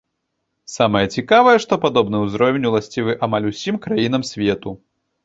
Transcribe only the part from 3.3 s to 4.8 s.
усім краінам свету.